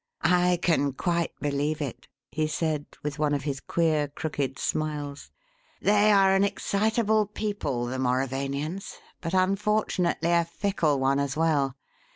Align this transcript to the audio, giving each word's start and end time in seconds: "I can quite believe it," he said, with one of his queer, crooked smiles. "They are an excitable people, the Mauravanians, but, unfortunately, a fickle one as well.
"I 0.23 0.57
can 0.63 0.93
quite 0.93 1.39
believe 1.39 1.79
it," 1.79 2.07
he 2.31 2.47
said, 2.47 2.87
with 3.03 3.19
one 3.19 3.35
of 3.35 3.43
his 3.43 3.59
queer, 3.59 4.07
crooked 4.07 4.57
smiles. 4.57 5.29
"They 5.79 6.11
are 6.11 6.33
an 6.33 6.43
excitable 6.43 7.27
people, 7.27 7.85
the 7.85 7.99
Mauravanians, 7.99 8.95
but, 9.21 9.35
unfortunately, 9.35 10.31
a 10.31 10.43
fickle 10.43 10.99
one 10.99 11.19
as 11.19 11.37
well. 11.37 11.75